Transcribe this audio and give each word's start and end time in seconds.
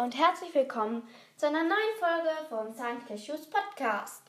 und 0.00 0.16
herzlich 0.16 0.54
willkommen 0.54 1.06
zu 1.36 1.46
einer 1.46 1.62
neuen 1.62 1.98
Folge 1.98 2.30
vom 2.48 2.72
Science 2.72 3.04
Cashews 3.06 3.50
Podcast. 3.50 4.22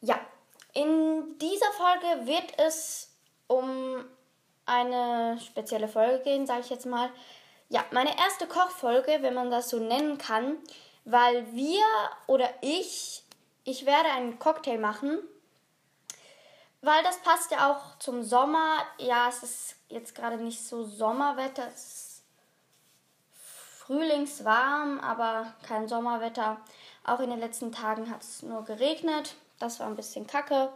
Ja, 0.00 0.20
in 0.74 1.36
dieser 1.40 1.72
Folge 1.72 2.26
wird 2.26 2.56
es 2.58 3.10
um 3.48 4.04
eine 4.64 5.40
spezielle 5.40 5.88
Folge 5.88 6.22
gehen, 6.22 6.46
sage 6.46 6.60
ich 6.60 6.70
jetzt 6.70 6.86
mal. 6.86 7.10
Ja, 7.68 7.84
meine 7.90 8.16
erste 8.16 8.46
Kochfolge, 8.46 9.18
wenn 9.22 9.34
man 9.34 9.50
das 9.50 9.70
so 9.70 9.80
nennen 9.80 10.18
kann, 10.18 10.56
weil 11.04 11.52
wir 11.52 11.82
oder 12.28 12.48
ich, 12.60 13.24
ich 13.64 13.86
werde 13.86 14.10
einen 14.10 14.38
Cocktail 14.38 14.78
machen, 14.78 15.18
weil 16.80 17.02
das 17.02 17.18
passt 17.22 17.50
ja 17.50 17.72
auch 17.72 17.98
zum 17.98 18.22
Sommer. 18.22 18.84
Ja, 18.98 19.30
es 19.30 19.42
ist 19.42 19.76
jetzt 19.88 20.14
gerade 20.14 20.36
nicht 20.36 20.64
so 20.64 20.84
Sommerwetter, 20.84 21.66
es 21.74 21.86
ist 21.86 22.05
frühlingswarm, 23.86 24.98
aber 25.00 25.52
kein 25.66 25.88
Sommerwetter. 25.88 26.58
Auch 27.04 27.20
in 27.20 27.30
den 27.30 27.38
letzten 27.38 27.72
Tagen 27.72 28.10
hat 28.10 28.22
es 28.22 28.42
nur 28.42 28.64
geregnet. 28.64 29.36
Das 29.58 29.80
war 29.80 29.86
ein 29.86 29.96
bisschen 29.96 30.26
kacke. 30.26 30.70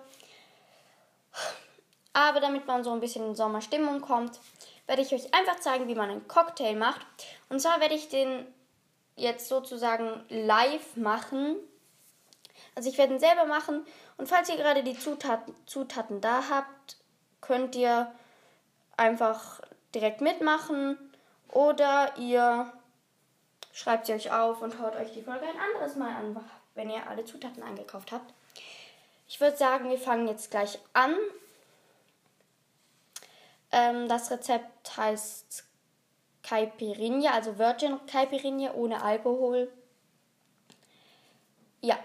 Aber 2.12 2.40
damit 2.40 2.66
man 2.66 2.84
so 2.84 2.92
ein 2.92 3.00
bisschen 3.00 3.26
in 3.26 3.34
Sommerstimmung 3.34 4.00
kommt, 4.00 4.38
werde 4.86 5.02
ich 5.02 5.12
euch 5.12 5.32
einfach 5.34 5.60
zeigen, 5.60 5.88
wie 5.88 5.94
man 5.94 6.10
einen 6.10 6.28
Cocktail 6.28 6.76
macht. 6.76 7.00
Und 7.48 7.60
zwar 7.60 7.80
werde 7.80 7.94
ich 7.94 8.08
den 8.08 8.46
jetzt 9.16 9.48
sozusagen 9.48 10.24
live 10.28 10.96
machen. 10.96 11.56
Also 12.74 12.88
ich 12.88 12.98
werde 12.98 13.14
ihn 13.14 13.20
selber 13.20 13.44
machen. 13.44 13.84
Und 14.16 14.28
falls 14.28 14.48
ihr 14.48 14.56
gerade 14.56 14.82
die 14.82 14.98
Zutaten, 14.98 15.54
Zutaten 15.66 16.20
da 16.20 16.44
habt, 16.50 16.96
könnt 17.40 17.74
ihr 17.74 18.12
einfach 18.96 19.60
direkt 19.94 20.20
mitmachen. 20.20 20.96
Oder 21.48 22.16
ihr 22.16 22.72
Schreibt 23.72 24.06
sie 24.06 24.12
euch 24.12 24.32
auf 24.32 24.62
und 24.62 24.78
hört 24.78 24.96
euch 24.96 25.12
die 25.12 25.22
Folge 25.22 25.46
ein 25.46 25.58
anderes 25.58 25.96
Mal 25.96 26.14
an, 26.14 26.44
wenn 26.74 26.90
ihr 26.90 27.06
alle 27.08 27.24
Zutaten 27.24 27.62
eingekauft 27.62 28.12
habt. 28.12 28.32
Ich 29.28 29.40
würde 29.40 29.56
sagen, 29.56 29.88
wir 29.88 29.98
fangen 29.98 30.26
jetzt 30.26 30.50
gleich 30.50 30.78
an. 30.92 31.14
Ähm, 33.72 34.08
das 34.08 34.30
Rezept 34.30 34.96
heißt 34.96 35.64
Caipirinha, 36.42 37.32
also 37.32 37.58
Virgin 37.58 38.04
Caipirinha 38.06 38.72
ohne 38.74 39.02
Alkohol. 39.02 39.70
Ja, 41.80 41.98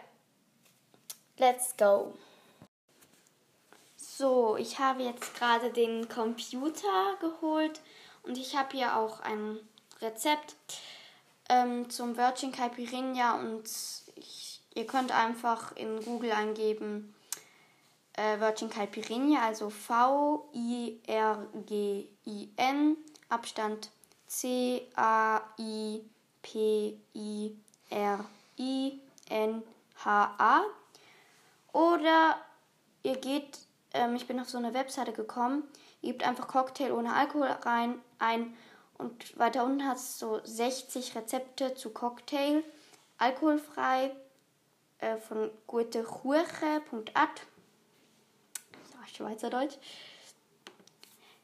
let's 1.38 1.76
go. 1.78 2.14
So, 3.98 4.56
ich 4.56 4.80
habe 4.80 5.04
jetzt 5.04 5.36
gerade 5.36 5.72
den 5.72 6.08
Computer 6.08 7.18
geholt 7.20 7.82
und 8.24 8.38
ich 8.38 8.56
habe 8.56 8.78
hier 8.78 8.96
auch 8.96 9.20
ein 9.22 9.58
Rezept 10.00 10.56
ähm, 11.50 11.90
zum 11.90 12.18
Virgin 12.18 12.52
Caipirinha 12.52 13.40
und 13.40 13.70
ich, 14.16 14.62
ihr 14.74 14.88
könnt 14.88 15.12
einfach 15.12 15.76
in 15.76 16.04
Google 16.04 16.32
eingeben 16.32 17.14
äh, 18.18 18.40
Virgin 18.40 18.70
Caipirinha, 18.70 19.46
also 19.46 19.70
V-I-R-G-I-N, 19.70 20.98
Abstand 23.30 23.90
C-A-I-P-I-R-I-N-H-A. 24.28 26.02
Oder 31.74 32.38
ihr 33.04 33.18
geht, 33.18 33.60
ähm, 33.94 34.16
ich 34.16 34.28
bin 34.28 34.40
auf 34.40 34.50
so 34.50 34.58
eine 34.58 34.74
Webseite 34.74 35.12
gekommen, 35.12 35.64
ihr 36.02 36.14
gebt 36.14 36.26
einfach 36.26 36.48
Cocktail 36.48 36.94
ohne 36.94 37.14
Alkohol 37.14 37.48
rein, 37.48 38.00
ein 38.20 38.56
und 38.98 39.38
weiter 39.38 39.66
unten 39.66 39.86
hat 39.88 39.98
es 39.98 40.20
so 40.20 40.40
60 40.44 41.16
Rezepte 41.16 41.76
zu 41.76 41.90
Cocktail, 41.92 42.64
alkoholfrei, 43.18 44.12
äh, 45.00 45.18
von 45.18 45.52
gutechuche.at. 45.68 47.14
Ja, 47.14 49.08
Schweizerdeutsch. 49.14 49.76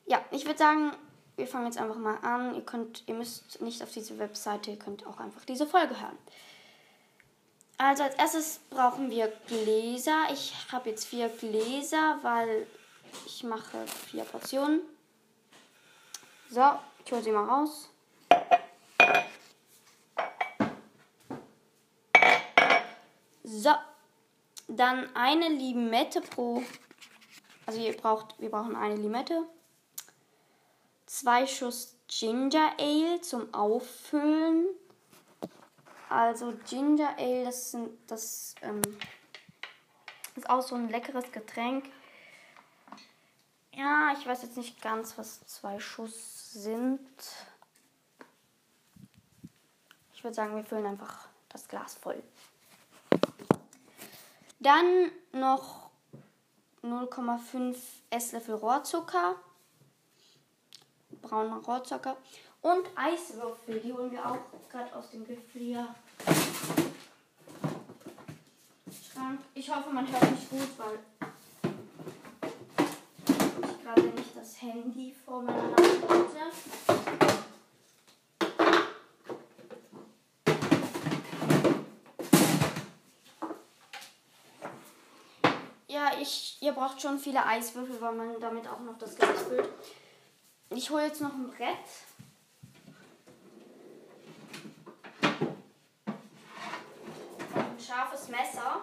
Ja, 0.05 0.23
ich 0.31 0.45
würde 0.45 0.59
sagen, 0.59 0.93
wir 1.35 1.47
fangen 1.47 1.65
jetzt 1.65 1.77
einfach 1.77 1.97
mal 1.97 2.17
an. 2.17 2.55
Ihr 2.55 2.65
könnt, 2.65 3.03
ihr 3.07 3.15
müsst 3.15 3.61
nicht 3.61 3.83
auf 3.83 3.91
diese 3.91 4.17
Webseite, 4.19 4.71
ihr 4.71 4.79
könnt 4.79 5.05
auch 5.05 5.19
einfach 5.19 5.43
diese 5.45 5.67
Folge 5.67 5.99
hören. 5.99 6.17
Also 7.77 8.03
als 8.03 8.15
erstes 8.15 8.59
brauchen 8.69 9.09
wir 9.09 9.27
Gläser. 9.47 10.27
Ich 10.31 10.53
habe 10.71 10.91
jetzt 10.91 11.05
vier 11.05 11.29
Gläser, 11.29 12.19
weil 12.21 12.67
ich 13.25 13.43
mache 13.43 13.85
vier 13.87 14.23
Portionen. 14.23 14.81
So, 16.49 16.61
ich 17.05 17.11
hole 17.11 17.23
sie 17.23 17.31
mal 17.31 17.45
raus. 17.45 17.89
So, 23.43 23.71
dann 24.67 25.15
eine 25.15 25.49
Limette 25.49 26.21
pro. 26.21 26.63
Also 27.65 27.79
ihr 27.79 27.95
braucht, 27.95 28.39
wir 28.39 28.49
brauchen 28.49 28.75
eine 28.75 28.95
Limette. 28.95 29.43
Zwei 31.05 31.45
Schuss 31.45 31.97
Ginger 32.07 32.73
Ale 32.79 33.21
zum 33.21 33.53
Auffüllen. 33.53 34.67
Also 36.09 36.53
Ginger 36.69 37.17
Ale, 37.17 37.45
das, 37.45 37.71
sind, 37.71 37.89
das 38.07 38.55
ähm, 38.61 38.81
ist 40.35 40.49
auch 40.49 40.61
so 40.61 40.75
ein 40.75 40.89
leckeres 40.89 41.31
Getränk. 41.31 41.85
Ja, 43.73 44.13
ich 44.17 44.25
weiß 44.25 44.41
jetzt 44.43 44.57
nicht 44.57 44.81
ganz, 44.81 45.17
was 45.17 45.45
zwei 45.45 45.79
Schuss 45.79 46.51
sind. 46.53 46.99
Ich 50.13 50.23
würde 50.23 50.35
sagen, 50.35 50.55
wir 50.55 50.63
füllen 50.63 50.85
einfach 50.85 51.27
das 51.49 51.67
Glas 51.67 51.95
voll. 51.95 52.21
Dann 54.59 55.11
noch 55.31 55.89
0,5 56.83 57.75
Esslöffel 58.09 58.55
Rohrzucker, 58.55 59.35
brauner 61.21 61.57
Rohrzucker 61.57 62.17
und 62.61 62.85
Eiswürfel. 62.95 63.79
Die 63.79 63.93
holen 63.93 64.11
wir 64.11 64.25
auch 64.25 64.39
gerade 64.69 64.95
aus 64.95 65.09
dem 65.11 65.25
Gefrierschrank. 65.25 65.95
Ich 69.53 69.73
hoffe, 69.73 69.89
man 69.89 70.11
hört 70.11 70.31
mich 70.31 70.49
gut, 70.49 70.69
weil 70.77 70.99
gerade 73.93 74.07
nicht 74.09 74.35
das 74.35 74.61
Handy 74.61 75.13
vor 75.13 75.41
meiner 75.41 75.69
Nase 75.69 76.01
hatte. 76.07 76.51
Ja, 85.87 86.11
ich, 86.21 86.57
ihr 86.61 86.71
braucht 86.71 87.01
schon 87.01 87.19
viele 87.19 87.45
Eiswürfel, 87.45 87.99
weil 87.99 88.13
man 88.13 88.39
damit 88.39 88.67
auch 88.67 88.79
noch 88.79 88.97
das 88.97 89.15
Glas 89.15 89.41
füllt. 89.43 89.69
Ich 90.69 90.89
hole 90.89 91.05
jetzt 91.05 91.21
noch 91.21 91.33
ein 91.33 91.47
Brett. 91.49 91.77
Ein 97.53 97.79
scharfes 97.79 98.29
Messer. 98.29 98.81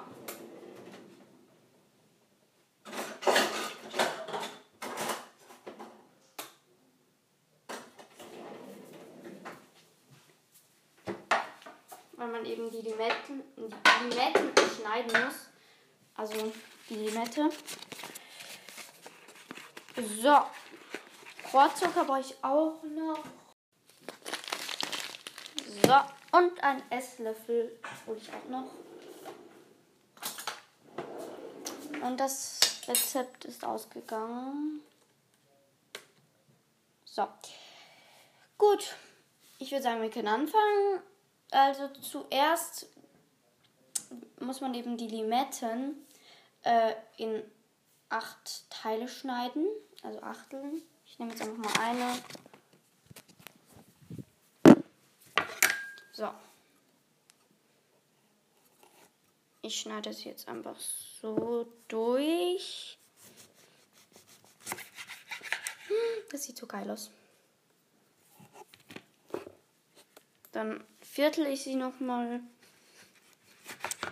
weil 12.18 12.27
man 12.38 12.46
eben 12.46 12.70
die 12.70 12.80
Limetten, 12.80 13.42
die 13.56 14.08
Limetten 14.08 14.52
schneiden 14.76 15.24
muss. 15.24 15.34
Also 16.14 16.52
die 16.88 16.94
Limette. 16.94 17.48
So. 20.22 20.38
Rohrzucker 21.52 22.04
brauche 22.04 22.20
ich 22.20 22.34
auch 22.42 22.82
noch. 22.82 23.24
So. 25.84 26.38
Und 26.38 26.62
ein 26.62 26.82
Esslöffel 26.90 27.80
hole 28.06 28.18
ich 28.18 28.30
auch 28.32 28.48
noch. 28.48 28.70
Und 32.02 32.18
das 32.18 32.60
Rezept 32.86 33.44
ist 33.46 33.64
ausgegangen. 33.64 34.82
So. 37.04 37.26
Gut. 38.58 38.94
Ich 39.58 39.72
würde 39.72 39.82
sagen, 39.82 40.02
wir 40.02 40.10
können 40.10 40.28
anfangen. 40.28 41.02
Also 41.50 41.88
zuerst 41.88 42.86
muss 44.40 44.60
man 44.60 44.74
eben 44.74 44.96
die 44.96 45.08
Limetten 45.08 46.06
äh, 46.62 46.94
in 47.16 47.42
acht 48.08 48.70
Teile 48.70 49.08
schneiden, 49.08 49.66
also 50.02 50.20
Achteln. 50.22 50.82
Ich 51.06 51.18
nehme 51.18 51.32
jetzt 51.32 51.42
einfach 51.42 51.56
mal 51.56 51.80
eine. 51.80 52.22
So. 56.12 56.30
Ich 59.62 59.80
schneide 59.80 60.10
es 60.10 60.24
jetzt 60.24 60.48
einfach 60.48 60.78
so 60.78 61.72
durch. 61.88 62.98
Das 66.30 66.44
sieht 66.44 66.56
so 66.56 66.66
geil 66.66 66.90
aus. 66.90 67.10
Dann 70.52 70.84
viertel 71.18 71.46
ich 71.46 71.64
sie 71.64 71.74
nochmal. 71.74 72.38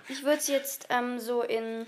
Ich 0.09 0.25
würde 0.25 0.39
es 0.39 0.49
jetzt 0.49 0.89
ähm, 0.91 1.21
so 1.21 1.41
in. 1.41 1.87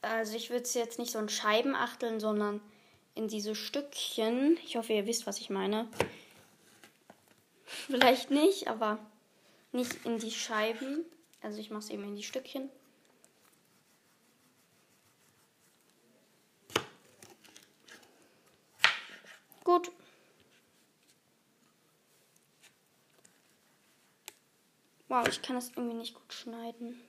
Also 0.00 0.36
ich 0.36 0.50
würde 0.50 0.62
es 0.62 0.74
jetzt 0.74 1.00
nicht 1.00 1.10
so 1.10 1.18
in 1.18 1.28
Scheiben 1.28 1.74
achteln, 1.74 2.20
sondern 2.20 2.60
in 3.16 3.26
diese 3.26 3.56
Stückchen. 3.56 4.56
Ich 4.64 4.76
hoffe, 4.76 4.92
ihr 4.92 5.06
wisst, 5.06 5.26
was 5.26 5.40
ich 5.40 5.50
meine. 5.50 5.88
Vielleicht 7.64 8.30
nicht, 8.30 8.68
aber 8.68 9.00
nicht 9.72 10.06
in 10.06 10.20
die 10.20 10.30
Scheiben. 10.30 11.04
Also 11.42 11.58
ich 11.58 11.70
mache 11.70 11.82
es 11.82 11.90
eben 11.90 12.04
in 12.04 12.14
die 12.14 12.22
Stückchen. 12.22 12.70
Gut. 19.64 19.90
Wow, 25.10 25.26
ich 25.26 25.42
kann 25.42 25.56
das 25.56 25.70
irgendwie 25.70 25.96
nicht 25.96 26.14
gut 26.14 26.32
schneiden. 26.32 27.02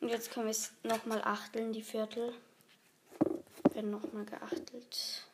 Und 0.00 0.08
jetzt 0.08 0.30
können 0.30 0.46
wir 0.46 0.50
es 0.50 0.72
nochmal 0.82 1.20
achteln, 1.22 1.74
die 1.74 1.82
Viertel. 1.82 2.32
Werden 3.74 3.90
nochmal 3.90 4.24
geachtelt. 4.24 5.26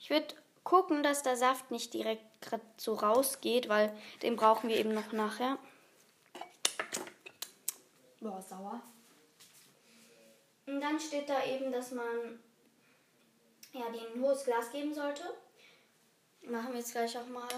Ich 0.00 0.08
würde 0.08 0.34
gucken, 0.62 1.02
dass 1.02 1.22
der 1.22 1.36
Saft 1.36 1.70
nicht 1.70 1.92
direkt 1.92 2.24
gerade 2.40 2.64
so 2.78 2.94
rausgeht, 2.94 3.68
weil 3.68 3.94
den 4.22 4.36
brauchen 4.36 4.70
wir 4.70 4.78
eben 4.78 4.94
noch 4.94 5.12
nachher. 5.12 5.58
Boah, 8.20 8.40
sauer. 8.40 8.80
Und 10.64 10.80
dann 10.80 10.98
steht 10.98 11.28
da 11.28 11.44
eben, 11.44 11.70
dass 11.70 11.90
man 11.90 12.42
ja, 13.74 13.90
denen 13.90 14.14
ein 14.14 14.22
hohes 14.22 14.44
Glas 14.46 14.72
geben 14.72 14.94
sollte. 14.94 15.24
Machen 16.46 16.72
wir 16.72 16.80
jetzt 16.80 16.92
gleich 16.92 17.16
auch 17.16 17.26
mal. 17.28 17.48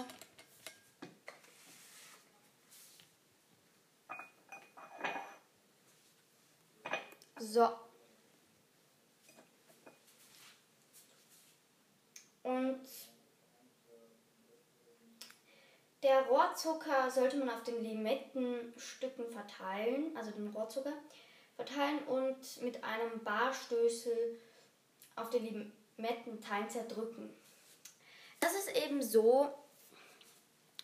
So. 7.39 7.69
Und 12.43 12.79
der 16.01 16.21
Rohrzucker 16.27 17.11
sollte 17.11 17.37
man 17.37 17.49
auf 17.49 17.63
den 17.63 17.83
Limettenstücken 17.83 19.29
verteilen, 19.29 20.15
also 20.15 20.31
den 20.31 20.47
Rohrzucker 20.47 20.93
verteilen 21.57 21.99
und 22.07 22.61
mit 22.61 22.83
einem 22.83 23.21
Barstößel 23.23 24.39
auf 25.17 25.29
den 25.29 25.73
Limettenteilen 25.97 26.69
zerdrücken. 26.69 27.33
Das 28.39 28.53
ist 28.53 28.75
eben 28.75 29.01
so, 29.01 29.49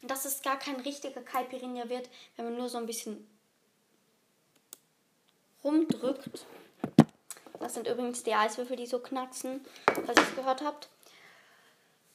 dass 0.01 0.25
es 0.25 0.41
gar 0.41 0.57
kein 0.57 0.79
richtiger 0.81 1.21
Caipirinha 1.21 1.89
wird, 1.89 2.09
wenn 2.35 2.45
man 2.45 2.57
nur 2.57 2.69
so 2.69 2.77
ein 2.77 2.85
bisschen 2.85 3.27
rumdrückt. 5.63 6.45
Das 7.59 7.75
sind 7.75 7.87
übrigens 7.87 8.23
die 8.23 8.33
Eiswürfel, 8.33 8.75
die 8.75 8.87
so 8.87 8.99
knacksen, 8.99 9.65
falls 10.05 10.19
ihr 10.19 10.27
es 10.27 10.35
gehört 10.35 10.61
habt. 10.61 10.89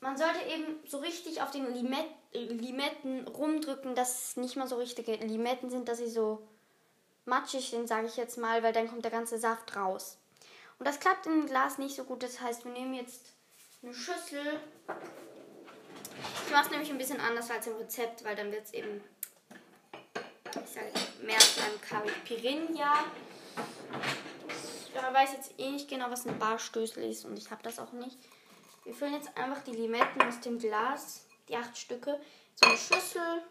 Man 0.01 0.17
sollte 0.17 0.41
eben 0.43 0.77
so 0.87 0.99
richtig 0.99 1.43
auf 1.43 1.51
den 1.51 1.73
Limet 1.73 2.07
Limetten 2.33 3.27
rumdrücken, 3.27 3.95
dass 3.95 4.29
es 4.29 4.37
nicht 4.37 4.57
mal 4.57 4.69
so 4.69 4.77
richtige 4.77 5.15
Limetten 5.15 5.71
sind, 5.71 5.89
dass 5.89 5.99
sie 5.99 6.11
so 6.11 6.47
matschig 7.25 7.71
sind, 7.71 7.89
sage 7.89 8.07
ich 8.07 8.17
jetzt 8.17 8.37
mal, 8.37 8.63
weil 8.63 8.73
dann 8.73 8.89
kommt 8.89 9.05
der 9.05 9.11
ganze 9.11 9.39
Saft 9.39 9.75
raus. 9.77 10.19
Und 10.79 10.87
das 10.87 11.01
klappt 11.01 11.27
im 11.27 11.47
Glas 11.47 11.79
nicht 11.79 11.97
so 11.97 12.05
gut. 12.05 12.23
Das 12.23 12.41
heißt, 12.41 12.65
wir 12.65 12.73
nehmen 12.73 12.95
jetzt 12.95 13.33
eine 13.83 13.95
Schüssel. 13.95 14.61
Ich 16.45 16.53
mache 16.53 16.65
es 16.65 16.71
nämlich 16.71 16.91
ein 16.91 16.99
bisschen 16.99 17.21
anders 17.21 17.51
als 17.51 17.67
im 17.67 17.77
Rezept, 17.77 18.25
weil 18.25 18.35
dann 18.35 18.51
wird 18.51 18.65
es 18.65 18.75
eben, 18.75 19.03
ich 20.47 20.71
sage 20.71 20.93
mehr 21.23 21.39
zu 21.39 21.63
einem 21.63 21.81
Caipirinha. 21.81 23.05
Ich 24.87 25.15
weiß 25.15 25.33
jetzt 25.33 25.59
eh 25.59 25.71
nicht 25.71 25.89
genau, 25.89 26.11
was 26.11 26.27
ein 26.27 26.39
Barstößel 26.39 27.05
ist 27.05 27.25
und 27.25 27.39
ich 27.39 27.51
habe 27.51 27.63
das 27.63 27.79
auch 27.79 27.93
nicht. 27.93 28.19
Wir 28.85 28.95
füllen 28.95 29.15
jetzt 29.15 29.37
einfach 29.37 29.63
die 29.65 29.73
Limetten 29.73 30.23
aus 30.23 30.41
dem 30.41 30.59
Glas, 30.59 31.27
die 31.49 31.57
acht 31.57 31.77
Stücke, 31.77 32.21
so 32.55 32.67
eine 32.67 32.77
Schüssel. 32.77 33.43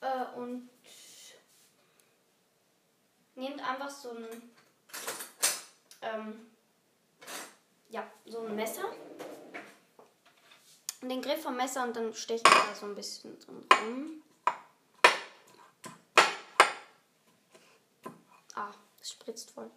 Äh, 0.00 0.36
und 0.36 0.68
nehmt 3.34 3.60
einfach 3.68 3.90
so 3.90 4.10
ein, 4.10 4.51
ähm, 6.02 6.50
ja, 7.88 8.10
so 8.26 8.40
ein 8.40 8.54
Messer. 8.54 8.84
Und 11.00 11.08
den 11.08 11.22
Griff 11.22 11.42
vom 11.42 11.56
Messer 11.56 11.84
und 11.84 11.96
dann 11.96 12.14
stechen 12.14 12.44
wir 12.44 12.64
da 12.68 12.74
so 12.74 12.86
ein 12.86 12.94
bisschen 12.94 13.38
drin 13.40 13.66
rum. 13.80 14.22
Ah, 18.54 18.72
es 19.00 19.10
spritzt 19.10 19.50
voll. 19.50 19.70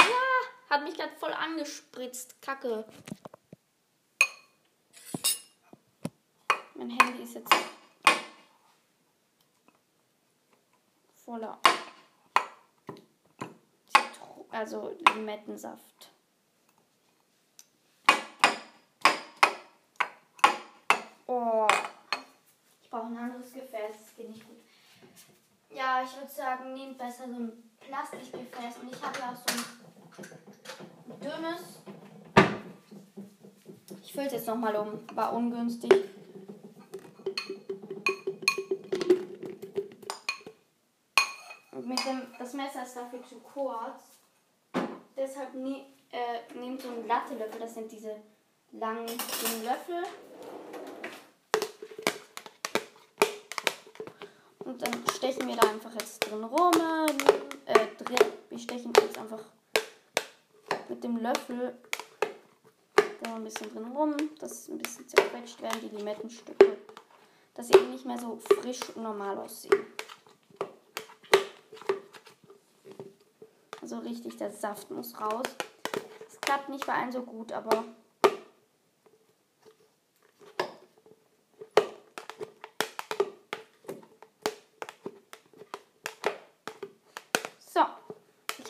Ja, 0.00 0.70
hat 0.70 0.82
mich 0.82 0.96
gerade 0.96 1.14
voll 1.16 1.32
angespritzt. 1.32 2.40
Kacke. 2.42 2.84
Mein 6.74 6.90
Handy 6.90 7.22
ist 7.22 7.34
jetzt 7.34 7.54
voller. 11.24 11.60
Also 14.54 14.96
Limettensaft. 15.16 16.12
Oh. 21.26 21.66
Ich 22.80 22.88
brauche 22.88 23.06
ein 23.06 23.18
anderes 23.18 23.52
Gefäß. 23.52 23.96
Das 23.98 24.16
geht 24.16 24.28
nicht 24.28 24.46
gut. 24.46 24.58
Ja, 25.70 26.04
ich 26.04 26.16
würde 26.16 26.30
sagen, 26.30 26.72
nehmt 26.72 26.96
besser 26.96 27.26
so 27.26 27.34
ein 27.34 27.74
Plastikgefäß. 27.80 28.76
Und 28.80 28.94
ich 28.94 29.02
habe 29.02 29.18
ja 29.18 29.32
auch 29.32 29.36
so 29.36 29.58
ein 31.08 31.20
dünnes. 31.20 31.80
Ich 34.04 34.12
fülle 34.12 34.26
es 34.28 34.34
jetzt 34.34 34.46
nochmal 34.46 34.76
um. 34.76 35.00
War 35.16 35.32
ungünstig. 35.32 35.90
Mit 41.72 42.06
dem, 42.06 42.22
das 42.38 42.52
Messer 42.52 42.84
ist 42.84 42.96
dafür 42.96 43.20
zu 43.24 43.40
kurz. 43.40 44.13
Deshalb 45.16 45.54
ne, 45.54 45.86
äh, 46.10 46.58
nehmt 46.58 46.82
so 46.82 46.88
einen 46.88 47.06
Lattelöffel. 47.06 47.60
Das 47.60 47.74
sind 47.74 47.90
diese 47.90 48.16
langen 48.72 49.06
Löffel. 49.64 50.02
Und 54.60 54.82
dann 54.82 55.06
stechen 55.14 55.46
wir 55.46 55.56
da 55.56 55.68
einfach 55.68 55.92
jetzt 55.94 56.20
drin 56.20 56.42
rum. 56.44 56.72
Äh, 57.66 57.86
drin. 58.02 58.32
Wir 58.48 58.58
stechen 58.58 58.92
jetzt 59.00 59.18
einfach 59.18 59.44
mit 60.88 61.02
dem 61.02 61.16
Löffel 61.18 61.78
da 63.24 63.34
ein 63.34 63.44
bisschen 63.44 63.72
drin 63.72 63.86
rum, 63.86 64.14
dass 64.38 64.68
ein 64.68 64.78
bisschen 64.78 65.08
zerquetscht 65.08 65.60
werden, 65.62 65.80
die 65.80 65.96
Limettenstücke. 65.96 66.76
Dass 67.54 67.68
sie 67.68 67.74
eben 67.74 67.90
nicht 67.90 68.04
mehr 68.04 68.18
so 68.18 68.36
frisch 68.36 68.80
und 68.94 69.02
normal 69.02 69.38
aussehen. 69.38 69.86
Also 73.80 73.93
richtig, 74.04 74.36
der 74.36 74.50
Saft 74.50 74.90
muss 74.90 75.20
raus. 75.20 75.46
Es 76.28 76.40
klappt 76.40 76.68
nicht 76.68 76.86
bei 76.86 76.94
allen 76.94 77.12
so 77.12 77.22
gut, 77.22 77.52
aber 77.52 77.84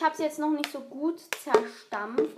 habe 0.05 0.13
es 0.13 0.19
jetzt 0.19 0.39
noch 0.39 0.51
nicht 0.51 0.71
so 0.71 0.81
gut 0.81 1.19
zerstampft. 1.41 2.29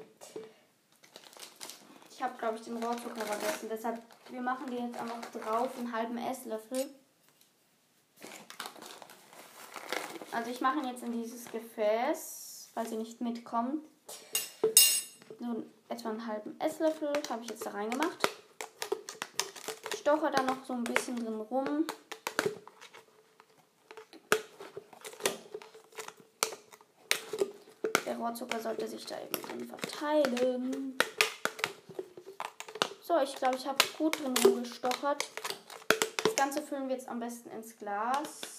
Ich 2.09 2.23
habe, 2.23 2.37
glaube 2.37 2.55
ich, 2.55 2.61
den 2.61 2.81
Rohrzucker 2.81 3.25
vergessen. 3.25 3.67
Deshalb, 3.69 4.01
wir 4.29 4.41
machen 4.41 4.67
die 4.71 4.77
jetzt 4.77 4.97
einfach 4.97 5.19
drauf, 5.31 5.77
einen 5.77 5.91
halben 5.91 6.17
Esslöffel. 6.17 6.89
Also 10.31 10.49
ich 10.49 10.61
mache 10.61 10.79
ihn 10.79 10.87
jetzt 10.87 11.03
in 11.03 11.11
dieses 11.11 11.45
Gefäß, 11.51 12.46
weil 12.77 12.87
sie 12.87 12.97
nicht 12.97 13.21
mitkommt. 13.21 13.83
So 15.39 15.63
etwa 15.89 16.09
einen 16.09 16.27
halben 16.27 16.59
Esslöffel 16.59 17.11
habe 17.27 17.43
ich 17.43 17.49
jetzt 17.49 17.65
da 17.65 17.71
reingemacht. 17.71 18.29
Stoche 19.95 20.29
da 20.29 20.43
noch 20.43 20.63
so 20.63 20.73
ein 20.73 20.83
bisschen 20.83 21.15
drin 21.15 21.41
rum. 21.41 21.87
Der 28.05 28.15
Rohrzucker 28.15 28.59
sollte 28.59 28.87
sich 28.87 29.07
da 29.07 29.15
eben 29.19 29.41
drin 29.41 29.67
verteilen. 29.67 30.99
So, 33.01 33.17
ich 33.23 33.35
glaube, 33.37 33.55
ich 33.55 33.65
habe 33.65 33.83
gut 33.97 34.21
drin 34.21 34.35
rumgestochert. 34.45 35.27
Das 36.23 36.35
Ganze 36.35 36.61
füllen 36.61 36.89
wir 36.89 36.95
jetzt 36.95 37.09
am 37.09 37.19
besten 37.19 37.49
ins 37.49 37.75
Glas. 37.75 38.56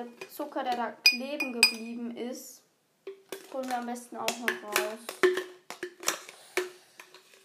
Der 0.00 0.28
Zucker, 0.28 0.64
der 0.64 0.76
da 0.76 0.92
kleben 0.92 1.52
geblieben 1.52 2.16
ist, 2.16 2.62
holen 3.52 3.68
wir 3.68 3.78
am 3.78 3.86
besten 3.86 4.16
auch 4.16 4.38
noch 4.38 4.62
raus. 4.64 4.98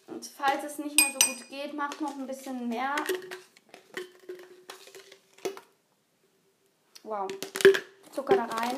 Und 0.07 0.25
falls 0.25 0.63
es 0.63 0.77
nicht 0.77 0.97
mehr 0.99 1.11
so 1.11 1.19
gut 1.27 1.49
geht, 1.49 1.73
macht 1.73 1.99
noch 1.99 2.11
ein 2.11 2.27
bisschen 2.27 2.69
mehr. 2.69 2.95
Wow. 7.03 7.27
Zucker 8.11 8.35
da 8.35 8.45
rein. 8.45 8.77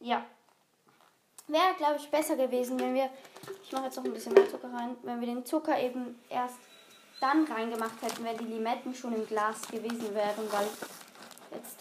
Ja. 0.00 0.26
Wäre, 1.46 1.74
glaube 1.76 1.96
ich, 1.96 2.10
besser 2.10 2.36
gewesen, 2.36 2.80
wenn 2.80 2.94
wir. 2.94 3.10
Ich 3.62 3.72
mache 3.72 3.84
jetzt 3.84 3.96
noch 3.96 4.04
ein 4.04 4.12
bisschen 4.12 4.32
mehr 4.32 4.48
Zucker 4.48 4.72
rein. 4.72 4.96
Wenn 5.02 5.20
wir 5.20 5.26
den 5.26 5.44
Zucker 5.44 5.78
eben 5.78 6.18
erst 6.28 6.58
dann 7.22 7.44
reingemacht 7.44 8.02
hätten, 8.02 8.24
wenn 8.24 8.36
die 8.36 8.44
Limetten 8.44 8.94
schon 8.94 9.14
im 9.14 9.26
Glas 9.26 9.62
gewesen 9.68 10.14
wären, 10.14 10.50
weil 10.50 10.66
jetzt 11.52 11.78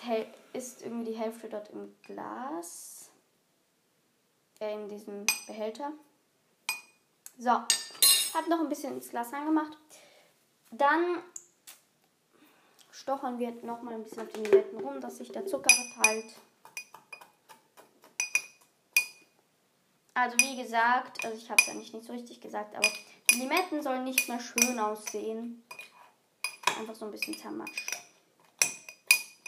ist 0.54 0.84
irgendwie 0.84 1.12
die 1.12 1.18
Hälfte 1.18 1.50
dort 1.50 1.70
im 1.72 1.96
Glas. 2.04 3.10
Äh, 4.60 4.76
in 4.76 4.88
diesem 4.88 5.26
Behälter. 5.48 5.92
So. 7.38 7.50
Hat 7.50 8.48
noch 8.48 8.60
ein 8.60 8.70
bisschen 8.70 8.94
ins 8.94 9.10
Glas 9.10 9.34
reingemacht. 9.34 9.78
Dann 10.70 11.22
stochern 12.92 13.40
wir 13.40 13.52
nochmal 13.64 13.96
ein 13.96 14.04
bisschen 14.04 14.22
auf 14.22 14.32
den 14.32 14.46
Limetten 14.46 14.80
rum, 14.80 15.02
dass 15.02 15.18
sich 15.18 15.32
der 15.32 15.46
Zucker 15.48 15.74
verteilt. 15.74 16.36
Also 20.14 20.38
wie 20.38 20.62
gesagt, 20.62 21.26
also 21.26 21.36
ich 21.36 21.50
habe 21.50 21.60
es 21.62 21.68
ja 21.68 21.74
nicht, 21.74 21.94
nicht 21.94 22.06
so 22.06 22.14
richtig 22.14 22.40
gesagt, 22.40 22.76
aber 22.76 22.88
Limetten 23.34 23.82
sollen 23.82 24.04
nicht 24.04 24.28
mehr 24.28 24.40
schön 24.40 24.80
aussehen. 24.80 25.64
Einfach 26.78 26.96
so 26.96 27.06
ein 27.06 27.12
bisschen 27.12 27.38
zermatscht. 27.38 27.92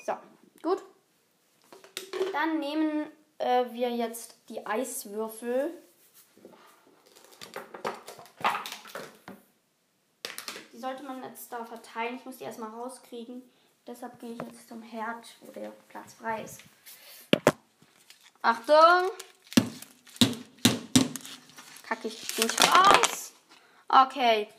So, 0.06 0.13
gut. 0.62 0.84
Dann 2.32 2.60
nehmen 2.60 3.08
äh, 3.38 3.66
wir 3.72 3.90
jetzt 3.90 4.38
die 4.50 4.66
Eiswürfel. 4.66 5.72
Die 10.72 10.78
sollte 10.78 11.04
man 11.04 11.24
jetzt 11.24 11.52
da 11.52 11.66
verteilen. 11.66 12.18
Ich 12.18 12.25
muss 12.25 12.38
die 12.38 12.44
erstmal 12.46 12.70
rauskriegen. 12.70 13.42
Deshalb 13.86 14.20
gehe 14.20 14.34
ich 14.34 14.42
jetzt 14.42 14.70
zum 14.70 14.82
Herd, 14.82 15.36
wo 15.42 15.52
der 15.52 15.72
Platz 15.90 16.13
frei 16.13 16.44
ist. 16.44 16.62
Achtung! 18.42 19.12
Kacke 21.84 22.08
ich 22.08 22.28
schon 22.36 22.50
aus. 22.70 23.33
Okay. 23.94 24.50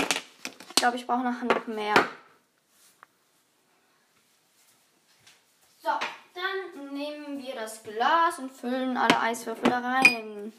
Ich 0.00 0.74
glaube, 0.74 0.96
ich 0.96 1.06
brauche 1.06 1.22
nachher 1.22 1.44
noch 1.44 1.68
mehr. 1.68 1.94
So, 5.78 5.90
dann 6.34 6.92
nehmen 6.92 7.40
wir 7.40 7.54
das 7.54 7.84
Glas 7.84 8.40
und 8.40 8.50
füllen 8.50 8.96
alle 8.96 9.20
Eiswürfel 9.20 9.70
da 9.70 9.78
rein. 9.78 10.52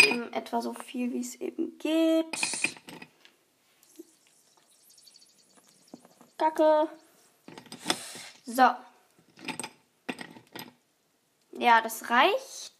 Eben 0.00 0.32
etwa 0.32 0.62
so 0.62 0.74
viel, 0.74 1.12
wie 1.12 1.20
es 1.20 1.34
eben 1.34 1.76
geht. 1.78 2.76
Kacke. 6.38 6.88
So. 8.46 8.70
Ja, 11.50 11.80
das 11.80 12.10
reicht. 12.10 12.71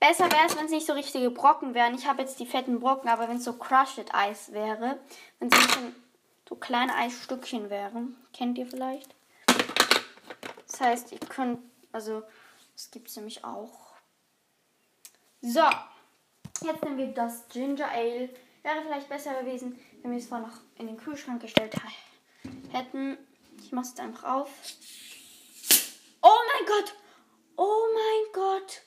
Besser 0.00 0.30
wäre 0.30 0.46
es, 0.46 0.56
wenn 0.56 0.66
es 0.66 0.70
nicht 0.70 0.86
so 0.86 0.92
richtige 0.92 1.30
Brocken 1.30 1.74
wären. 1.74 1.94
Ich 1.94 2.06
habe 2.06 2.22
jetzt 2.22 2.38
die 2.38 2.46
fetten 2.46 2.78
Brocken, 2.78 3.08
aber 3.08 3.28
wenn 3.28 3.38
es 3.38 3.44
so 3.44 3.54
Crushed 3.54 4.14
Eis 4.14 4.52
wäre, 4.52 5.00
wenn 5.40 5.48
es 5.48 5.58
so 6.48 6.54
kleine 6.54 6.94
Eisstückchen 6.94 7.68
wären, 7.68 8.16
kennt 8.32 8.58
ihr 8.58 8.66
vielleicht? 8.66 9.14
Das 10.68 10.80
heißt, 10.80 11.12
ihr 11.12 11.18
könnt, 11.18 11.58
also, 11.92 12.22
das 12.74 12.90
gibt 12.90 13.08
es 13.08 13.16
nämlich 13.16 13.44
auch. 13.44 13.94
So, 15.40 15.64
jetzt 16.62 16.84
nehmen 16.84 16.98
wir 16.98 17.08
das 17.08 17.48
Ginger 17.48 17.90
Ale. 17.90 18.28
Wäre 18.62 18.82
vielleicht 18.82 19.08
besser 19.08 19.40
gewesen, 19.40 19.78
wenn 20.02 20.12
wir 20.12 20.18
es 20.18 20.26
vorher 20.26 20.46
noch 20.46 20.58
in 20.76 20.86
den 20.86 20.96
Kühlschrank 20.96 21.40
gestellt 21.40 21.74
hätten. 22.70 23.18
Ich 23.60 23.72
mache 23.72 23.86
es 23.86 23.98
einfach 23.98 24.24
auf. 24.24 24.50
Oh 26.22 26.38
mein 26.52 26.66
Gott! 26.66 26.94
Oh 27.56 27.86
mein 27.94 28.32
Gott! 28.32 28.82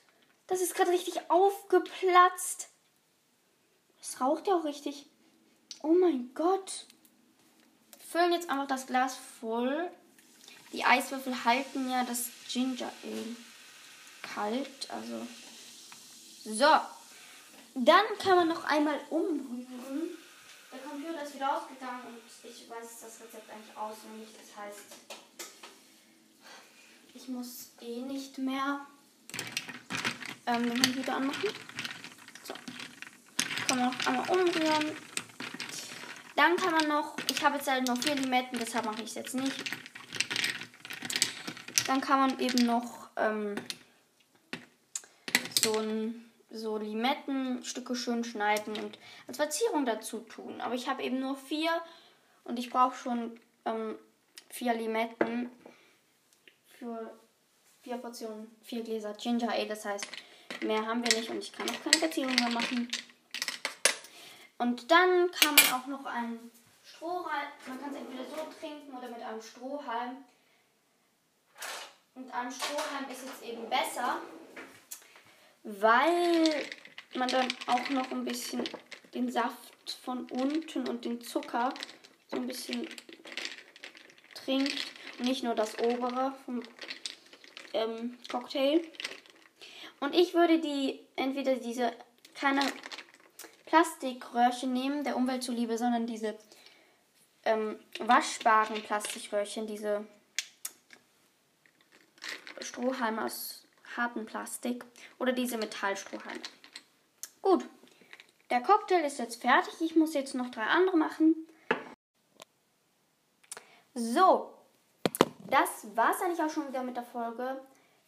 Das 0.52 0.60
ist 0.60 0.74
gerade 0.74 0.90
richtig 0.90 1.30
aufgeplatzt. 1.30 2.68
Es 4.02 4.20
raucht 4.20 4.46
ja 4.46 4.54
auch 4.54 4.64
richtig. 4.64 5.06
Oh 5.82 5.94
mein 5.94 6.34
Gott. 6.34 6.84
Wir 7.96 8.06
füllen 8.06 8.32
jetzt 8.34 8.50
einfach 8.50 8.66
das 8.66 8.86
Glas 8.86 9.16
voll. 9.40 9.90
Die 10.74 10.84
Eiswürfel 10.84 11.46
halten 11.46 11.88
ja 11.88 12.04
das 12.04 12.26
Ginger 12.50 12.92
Ale 13.02 13.36
kalt. 14.20 14.90
Also. 14.90 15.26
So. 16.44 16.68
Dann 17.74 18.04
kann 18.18 18.36
man 18.36 18.48
noch 18.48 18.64
einmal 18.64 19.00
umrühren. 19.08 20.18
Der 20.70 20.80
Computer 20.80 21.22
ist 21.22 21.34
wieder 21.34 21.56
ausgegangen 21.56 22.02
und 22.08 22.50
ich 22.50 22.68
weiß 22.68 23.00
das 23.00 23.20
Rezept 23.22 23.50
eigentlich 23.50 23.74
auswendig. 23.74 24.28
Das 24.38 24.62
heißt, 24.62 24.84
ich 27.14 27.28
muss 27.28 27.70
eh 27.80 28.02
nicht 28.02 28.36
mehr 28.36 28.86
ähm, 30.46 30.68
den 30.68 30.82
Computer 30.82 31.16
anmachen. 31.16 31.48
So. 32.42 32.54
Kann 33.66 33.78
man 33.78 33.90
noch 33.90 34.06
einmal 34.06 34.30
umrühren. 34.30 34.96
Dann 36.36 36.56
kann 36.56 36.72
man 36.72 36.88
noch, 36.88 37.16
ich 37.30 37.44
habe 37.44 37.56
jetzt 37.56 37.70
halt 37.70 37.86
noch 37.86 37.98
vier 37.98 38.14
Limetten, 38.14 38.58
deshalb 38.58 38.86
mache 38.86 39.02
ich 39.02 39.10
es 39.10 39.14
jetzt 39.14 39.34
nicht. 39.34 39.64
Dann 41.86 42.00
kann 42.00 42.18
man 42.20 42.40
eben 42.40 42.64
noch 42.64 43.10
ähm, 43.16 43.54
so, 45.62 45.78
ein, 45.78 46.30
so 46.50 46.78
Limettenstücke 46.78 47.94
schön 47.94 48.24
schneiden 48.24 48.76
und 48.76 48.98
als 49.26 49.36
Verzierung 49.36 49.84
dazu 49.84 50.20
tun. 50.20 50.60
Aber 50.60 50.74
ich 50.74 50.88
habe 50.88 51.02
eben 51.02 51.20
nur 51.20 51.36
vier 51.36 51.70
und 52.44 52.58
ich 52.58 52.70
brauche 52.70 52.96
schon 52.96 53.38
ähm, 53.64 53.96
vier 54.48 54.74
Limetten 54.74 55.50
für 56.66 57.12
vier 57.82 57.98
Portionen, 57.98 58.50
vier 58.62 58.82
Gläser 58.82 59.14
Ginger 59.14 59.52
Ale. 59.52 59.66
Das 59.66 59.84
heißt, 59.84 60.06
Mehr 60.62 60.86
haben 60.86 61.04
wir 61.04 61.18
nicht 61.18 61.28
und 61.30 61.38
ich 61.38 61.52
kann 61.52 61.68
auch 61.68 61.82
keine 61.82 61.98
Verzierung 61.98 62.34
mehr 62.36 62.50
machen. 62.50 62.88
Und 64.58 64.90
dann 64.90 65.30
kann 65.32 65.54
man 65.56 65.72
auch 65.72 65.86
noch 65.88 66.04
einen 66.06 66.50
Strohhalm, 66.84 67.48
man 67.66 67.80
kann 67.80 67.90
es 67.90 67.96
entweder 67.96 68.24
so 68.24 68.46
trinken 68.60 68.96
oder 68.96 69.08
mit 69.08 69.20
einem 69.22 69.42
Strohhalm. 69.42 70.24
Und 72.14 72.32
ein 72.32 72.50
Strohhalm 72.50 73.10
ist 73.10 73.24
jetzt 73.24 73.42
eben 73.42 73.68
besser, 73.68 74.20
weil 75.64 76.66
man 77.14 77.28
dann 77.28 77.48
auch 77.66 77.88
noch 77.90 78.10
ein 78.10 78.24
bisschen 78.24 78.62
den 79.14 79.30
Saft 79.30 79.98
von 80.04 80.26
unten 80.26 80.88
und 80.88 81.04
den 81.04 81.20
Zucker 81.20 81.72
so 82.28 82.36
ein 82.36 82.46
bisschen 82.46 82.86
trinkt. 84.34 84.86
Nicht 85.18 85.42
nur 85.42 85.54
das 85.54 85.78
obere 85.78 86.34
vom 86.44 86.62
ähm, 87.72 88.18
Cocktail. 88.30 88.80
Und 90.02 90.16
ich 90.16 90.34
würde 90.34 90.58
die 90.58 90.98
entweder 91.14 91.54
diese 91.54 91.92
keine 92.34 92.60
Plastikröhrchen 93.66 94.72
nehmen, 94.72 95.04
der 95.04 95.14
Umwelt 95.14 95.44
zuliebe, 95.44 95.78
sondern 95.78 96.08
diese 96.08 96.36
ähm, 97.44 97.78
waschbaren 98.00 98.82
Plastikröhrchen, 98.82 99.68
diese 99.68 100.04
Strohhalme 102.60 103.24
aus 103.24 103.62
hartem 103.96 104.26
Plastik 104.26 104.84
oder 105.20 105.30
diese 105.30 105.56
Metallstrohhalme. 105.56 106.42
Gut, 107.40 107.64
der 108.50 108.60
Cocktail 108.60 109.04
ist 109.04 109.20
jetzt 109.20 109.40
fertig. 109.40 109.74
Ich 109.82 109.94
muss 109.94 110.14
jetzt 110.14 110.34
noch 110.34 110.50
drei 110.50 110.64
andere 110.64 110.96
machen. 110.96 111.46
So, 113.94 114.52
das 115.48 115.94
war 115.94 116.10
es 116.10 116.20
eigentlich 116.20 116.42
auch 116.42 116.50
schon 116.50 116.66
wieder 116.66 116.82
mit 116.82 116.96
der 116.96 117.04
Folge. 117.04 117.62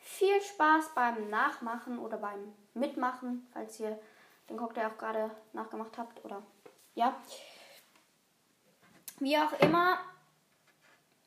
Viel 0.06 0.38
Spaß 0.42 0.90
beim 0.94 1.30
Nachmachen 1.30 1.98
oder 1.98 2.18
beim 2.18 2.54
Mitmachen, 2.74 3.48
falls 3.54 3.80
ihr 3.80 3.98
den 4.50 4.58
Cocktail 4.58 4.88
auch 4.88 4.98
gerade 4.98 5.30
nachgemacht 5.54 5.96
habt 5.96 6.22
oder 6.26 6.42
ja. 6.94 7.16
Wie 9.18 9.38
auch 9.38 9.52
immer, 9.60 9.98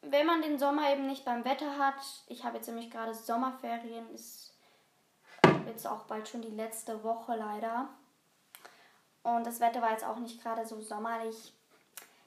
wenn 0.02 0.28
man 0.28 0.44
den 0.44 0.60
Sommer 0.60 0.92
eben 0.92 1.08
nicht 1.08 1.26
beim 1.26 1.44
Wetter 1.44 1.80
hat, 1.80 1.96
ich 2.28 2.44
habe 2.46 2.58
jetzt 2.58 2.68
nämlich 2.68 2.92
gerade 2.92 3.16
Sommerferien, 3.16 4.14
ist 4.14 4.54
jetzt 5.66 5.88
auch 5.88 6.04
bald 6.04 6.30
schon 6.30 6.44
die 6.44 6.56
letzte 6.56 7.04
Woche 7.04 7.36
leider. 7.36 7.90
Und 9.24 9.48
das 9.48 9.60
Wetter 9.60 9.82
war 9.82 9.92
jetzt 9.92 10.06
auch 10.06 10.18
nicht 10.18 10.42
gerade 10.44 10.68
so 10.68 10.80
sommerlich. 10.82 11.52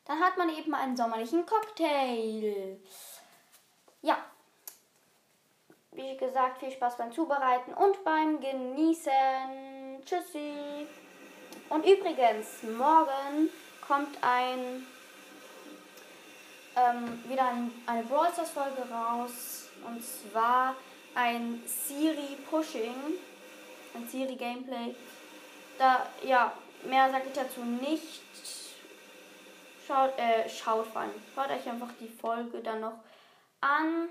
Dann 0.04 0.18
hat 0.18 0.36
man 0.36 0.48
eben 0.48 0.74
einen 0.74 0.96
sommerlichen 0.96 1.46
Cocktail. 1.46 2.80
Ja, 4.02 4.18
wie 6.00 6.16
gesagt, 6.16 6.58
viel 6.58 6.70
Spaß 6.70 6.96
beim 6.96 7.12
Zubereiten 7.12 7.74
und 7.74 8.02
beim 8.04 8.40
Genießen. 8.40 10.02
Tschüssi. 10.04 10.86
Und 11.68 11.84
übrigens, 11.86 12.62
morgen 12.62 13.50
kommt 13.86 14.16
ein 14.22 14.86
ähm, 16.76 17.22
wieder 17.28 17.48
ein, 17.48 17.70
eine 17.86 18.02
Brawl 18.04 18.32
Stars 18.32 18.50
Folge 18.50 18.82
raus. 18.90 19.68
Und 19.86 20.02
zwar 20.04 20.74
ein 21.14 21.62
Siri 21.66 22.36
Pushing. 22.48 22.94
Ein 23.94 24.08
Siri 24.08 24.36
Gameplay. 24.36 24.94
Da, 25.78 26.06
ja, 26.22 26.52
mehr 26.84 27.10
sage 27.10 27.24
ich 27.28 27.32
dazu 27.32 27.60
nicht. 27.60 28.22
Schaut, 29.86 30.16
äh, 30.18 30.48
schaut 30.48 30.94
rein. 30.94 31.10
Schaut 31.34 31.50
euch 31.50 31.68
einfach 31.68 31.90
die 32.00 32.08
Folge 32.08 32.60
dann 32.60 32.80
noch 32.80 33.00
an. 33.60 34.08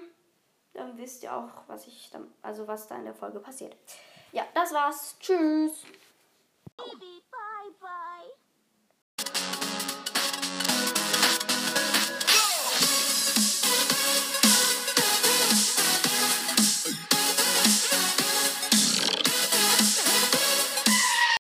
Dann 0.74 0.98
wisst 0.98 1.24
ihr 1.24 1.36
auch, 1.36 1.50
was 1.68 1.88
ich 1.88 2.10
dann, 2.12 2.32
also 2.42 2.68
was 2.68 2.88
da 2.88 2.96
in 2.96 3.06
der 3.06 3.16
Folge 3.16 3.40
passiert. 3.40 3.76
Ja, 4.32 4.46
das 4.54 4.72
war's. 4.74 5.18
Tschüss. 5.20 5.84
Baby, 6.78 7.24
bye, 7.32 7.72
bye. 7.80 8.09